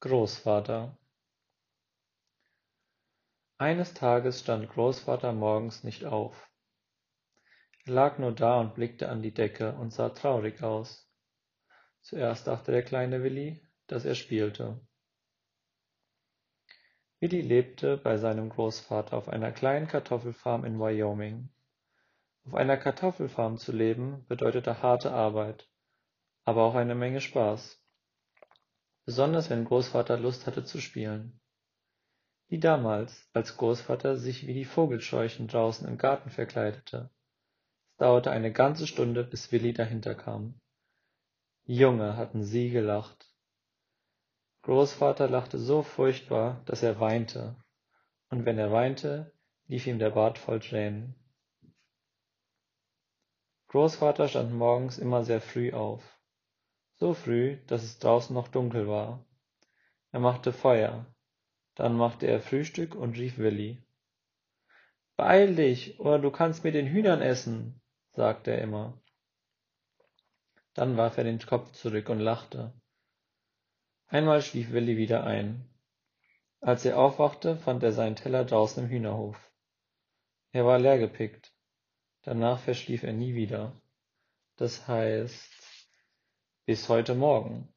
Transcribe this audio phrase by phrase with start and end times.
[0.00, 0.98] Großvater
[3.56, 6.50] Eines Tages stand Großvater morgens nicht auf.
[7.86, 11.10] Er lag nur da und blickte an die Decke und sah traurig aus.
[12.02, 14.86] Zuerst dachte der kleine Willi, dass er spielte.
[17.18, 21.48] Willi lebte bei seinem Großvater auf einer kleinen Kartoffelfarm in Wyoming.
[22.44, 25.70] Auf einer Kartoffelfarm zu leben bedeutete harte Arbeit,
[26.44, 27.82] aber auch eine Menge Spaß.
[29.06, 31.40] Besonders wenn Großvater Lust hatte zu spielen.
[32.48, 37.10] Wie damals, als Großvater sich wie die Vogelscheuchen draußen im Garten verkleidete.
[37.92, 40.60] Es dauerte eine ganze Stunde, bis Willi dahinter kam.
[41.64, 43.32] Junge, hatten sie gelacht.
[44.62, 47.56] Großvater lachte so furchtbar, dass er weinte,
[48.30, 49.32] und wenn er weinte,
[49.68, 51.14] lief ihm der Bart voll Tränen.
[53.68, 56.15] Großvater stand morgens immer sehr früh auf.
[56.98, 59.24] So früh, dass es draußen noch dunkel war.
[60.12, 61.06] Er machte Feuer.
[61.74, 63.82] Dann machte er Frühstück und rief Willi.
[65.16, 69.00] Beeil dich, oder du kannst mit den Hühnern essen, sagte er immer.
[70.72, 72.72] Dann warf er den Kopf zurück und lachte.
[74.08, 75.68] Einmal schlief Willi wieder ein.
[76.60, 79.52] Als er aufwachte, fand er seinen Teller draußen im Hühnerhof.
[80.52, 81.52] Er war leergepickt.
[82.22, 83.72] Danach verschlief er nie wieder.
[84.56, 85.65] Das heißt,
[86.66, 87.72] bis heute Morgen.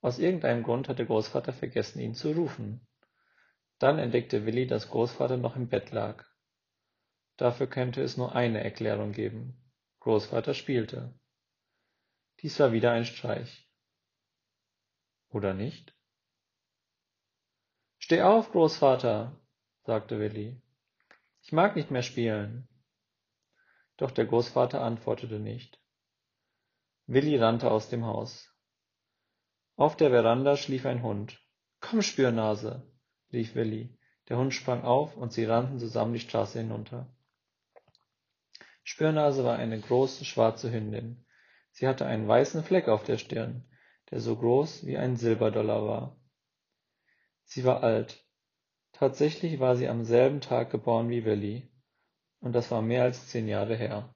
[0.00, 2.80] Aus irgendeinem Grund hatte Großvater vergessen, ihn zu rufen.
[3.78, 6.24] Dann entdeckte Willi, dass Großvater noch im Bett lag.
[7.36, 9.62] Dafür könnte es nur eine Erklärung geben.
[10.00, 11.12] Großvater spielte.
[12.40, 13.68] Dies war wieder ein Streich.
[15.28, 15.94] Oder nicht?
[17.98, 19.38] Steh auf, Großvater,
[19.82, 20.62] sagte Willi.
[21.42, 22.68] Ich mag nicht mehr spielen.
[23.98, 25.83] Doch der Großvater antwortete nicht.
[27.06, 28.50] Willi rannte aus dem Haus.
[29.76, 31.38] Auf der Veranda schlief ein Hund.
[31.80, 32.90] Komm, Spürnase,
[33.30, 33.98] rief Willi.
[34.28, 37.14] Der Hund sprang auf und sie rannten zusammen die Straße hinunter.
[38.84, 41.26] Spürnase war eine große schwarze Hündin.
[41.72, 43.68] Sie hatte einen weißen Fleck auf der Stirn,
[44.10, 46.16] der so groß wie ein Silberdollar war.
[47.44, 48.24] Sie war alt.
[48.92, 51.70] Tatsächlich war sie am selben Tag geboren wie Willi
[52.40, 54.14] und das war mehr als zehn Jahre her.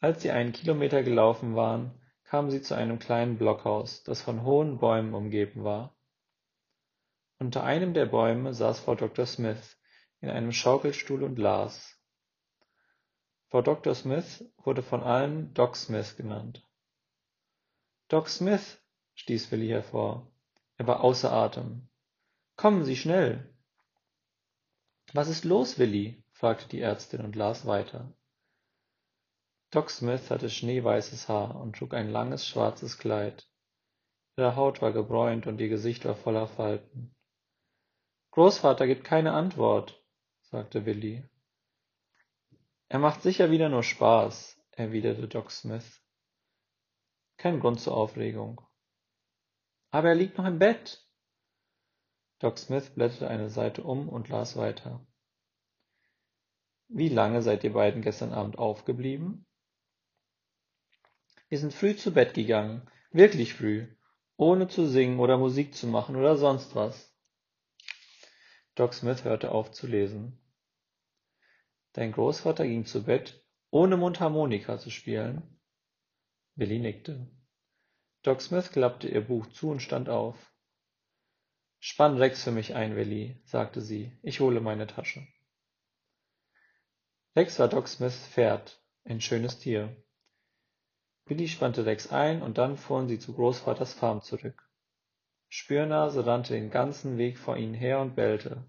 [0.00, 1.92] Als sie einen Kilometer gelaufen waren,
[2.24, 5.94] kamen sie zu einem kleinen Blockhaus, das von hohen Bäumen umgeben war.
[7.38, 9.26] Unter einem der Bäume saß Frau Dr.
[9.26, 9.78] Smith
[10.20, 11.98] in einem Schaukelstuhl und las.
[13.48, 13.94] Frau Dr.
[13.94, 16.66] Smith wurde von allen Doc Smith genannt.
[18.08, 18.78] Doc Smith,
[19.14, 20.30] stieß Willi hervor.
[20.76, 21.88] Er war außer Atem.
[22.56, 23.54] Kommen Sie schnell.
[25.12, 26.24] Was ist los, Willi?
[26.32, 28.14] fragte die Ärztin und las weiter.
[29.72, 33.48] Doc Smith hatte schneeweißes Haar und trug ein langes schwarzes Kleid.
[34.36, 37.14] Ihre Haut war gebräunt und ihr Gesicht war voller Falten.
[38.32, 40.04] Großvater gibt keine Antwort,
[40.42, 41.24] sagte Willi.
[42.88, 46.02] Er macht sicher wieder nur Spaß, erwiderte Doc Smith.
[47.36, 48.60] Kein Grund zur Aufregung.
[49.92, 51.06] Aber er liegt noch im Bett.
[52.40, 55.06] Doc Smith blätterte eine Seite um und las weiter.
[56.88, 59.46] Wie lange seid ihr beiden gestern Abend aufgeblieben?
[61.50, 63.88] Wir sind früh zu Bett gegangen, wirklich früh,
[64.36, 67.12] ohne zu singen oder Musik zu machen oder sonst was.
[68.76, 70.40] Doc Smith hörte auf zu lesen.
[71.92, 75.60] Dein Großvater ging zu Bett, ohne Mundharmonika zu spielen?
[76.54, 77.28] Billy nickte.
[78.22, 80.54] Doc Smith klappte ihr Buch zu und stand auf.
[81.80, 84.16] Spann Rex für mich ein, Willi, sagte sie.
[84.22, 85.26] Ich hole meine Tasche.
[87.34, 89.96] Rex war Doc Smiths Pferd, ein schönes Tier.
[91.30, 94.68] Billy spannte Rex ein und dann fuhren sie zu Großvaters Farm zurück.
[95.48, 98.68] Spürnase rannte den ganzen Weg vor ihnen her und bellte.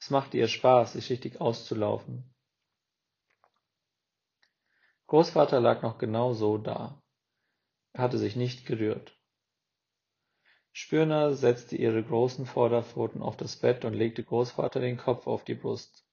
[0.00, 2.34] Es machte ihr Spaß, sich richtig auszulaufen.
[5.06, 7.00] Großvater lag noch genau so da.
[7.92, 9.16] Er hatte sich nicht gerührt.
[10.72, 15.54] Spürnase setzte ihre großen Vorderpfoten auf das Bett und legte Großvater den Kopf auf die
[15.54, 16.04] Brust.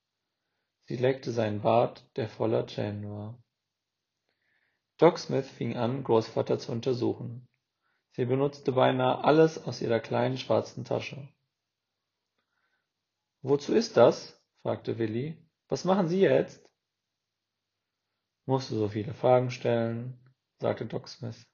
[0.85, 3.43] Sie leckte seinen Bart, der voller Tränen war.
[4.99, 7.47] Doc Smith fing an, Großvater zu untersuchen.
[8.11, 11.29] Sie benutzte beinahe alles aus ihrer kleinen schwarzen Tasche.
[13.41, 14.37] Wozu ist das?
[14.61, 15.37] fragte Willi.
[15.69, 16.69] Was machen Sie jetzt?
[18.45, 20.19] Musst du so viele Fragen stellen,
[20.59, 21.47] sagte Doc Smith.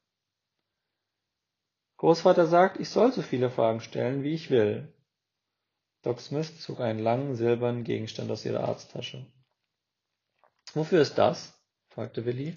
[1.97, 4.91] Großvater sagt, ich soll so viele Fragen stellen, wie ich will.
[6.01, 9.31] Doc Smith zog einen langen silbernen Gegenstand aus ihrer Arzttasche.
[10.73, 11.53] Wofür ist das?
[11.89, 12.55] fragte Willi.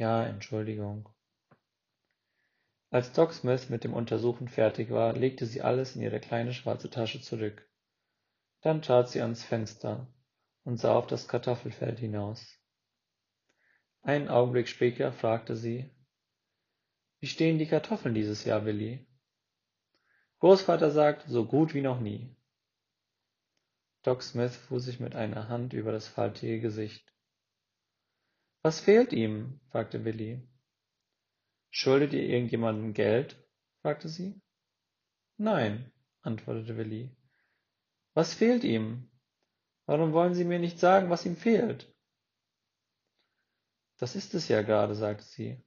[0.00, 1.10] Ja, Entschuldigung.
[2.88, 6.88] Als Doc Smith mit dem Untersuchen fertig war, legte sie alles in ihre kleine schwarze
[6.88, 7.68] Tasche zurück.
[8.62, 10.10] Dann trat sie ans Fenster
[10.64, 12.58] und sah auf das Kartoffelfeld hinaus.
[14.00, 15.90] Einen Augenblick später fragte sie,
[17.18, 19.06] wie stehen die Kartoffeln dieses Jahr, Willi?
[20.38, 22.34] Großvater sagt, so gut wie noch nie.
[24.02, 27.12] Doc Smith fuhr sich mit einer Hand über das faltige Gesicht.
[28.62, 29.60] Was fehlt ihm?
[29.70, 30.46] fragte Willi.
[31.70, 33.36] Schuldet ihr irgendjemandem Geld?
[33.80, 34.40] fragte sie.
[35.36, 35.90] Nein,
[36.20, 37.16] antwortete Willi.
[38.14, 39.10] Was fehlt ihm?
[39.86, 41.90] Warum wollen Sie mir nicht sagen, was ihm fehlt?
[43.96, 45.62] Das ist es ja gerade, sagte sie.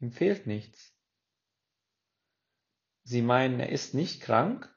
[0.00, 0.94] Ihm fehlt nichts.
[3.04, 4.74] Sie meinen, er ist nicht krank?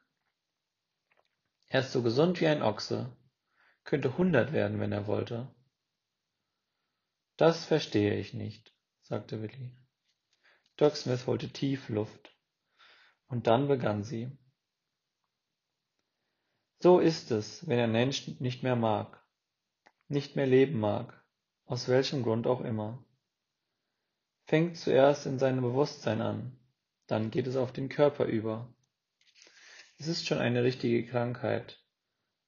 [1.68, 3.16] Er ist so gesund wie ein Ochse,
[3.84, 5.54] könnte hundert werden, wenn er wollte.
[7.42, 9.76] Das verstehe ich nicht, sagte Willi.
[10.78, 12.38] Doc Smith holte tief Luft.
[13.26, 14.38] Und dann begann sie.
[16.78, 19.26] So ist es, wenn ein Mensch nicht mehr mag,
[20.08, 21.20] nicht mehr leben mag,
[21.66, 23.04] aus welchem Grund auch immer.
[24.46, 26.60] Fängt zuerst in seinem Bewusstsein an,
[27.08, 28.72] dann geht es auf den Körper über.
[29.98, 31.84] Es ist schon eine richtige Krankheit,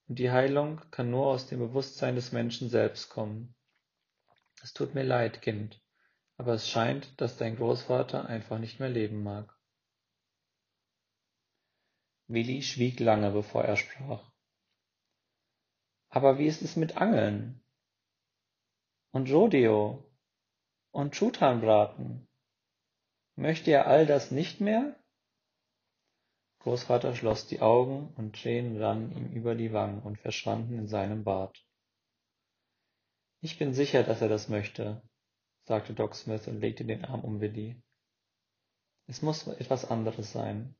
[0.08, 3.56] und die Heilung kann nur aus dem Bewusstsein des Menschen selbst kommen.
[4.64, 5.82] Es tut mir leid, Kind,
[6.38, 9.54] aber es scheint, dass dein Großvater einfach nicht mehr leben mag.
[12.28, 14.32] Willi schwieg lange, bevor er sprach.
[16.08, 17.62] Aber wie ist es mit Angeln?
[19.12, 20.10] Und Rodeo?
[20.92, 22.30] Und Truthahnbraten?
[23.36, 24.96] Möchte er all das nicht mehr?
[26.60, 31.26] Großvater schloss die Augen, und Tränen rannen ihm über die Wangen und verschwanden in seinem
[31.26, 31.66] Bart.
[33.46, 35.02] Ich bin sicher, dass er das möchte,
[35.64, 37.76] sagte Doc Smith und legte den Arm um Willi.
[39.06, 40.76] Es muss etwas anderes sein.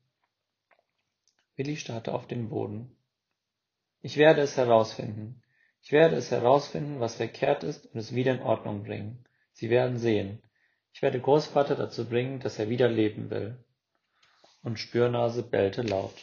[1.56, 2.96] Willi starrte auf den Boden.
[4.00, 5.42] Ich werde es herausfinden.
[5.82, 9.26] Ich werde es herausfinden, was verkehrt ist und es wieder in Ordnung bringen.
[9.52, 10.42] Sie werden sehen.
[10.94, 13.62] Ich werde Großvater dazu bringen, dass er wieder leben will.
[14.62, 16.14] Und Spürnase bellte laut.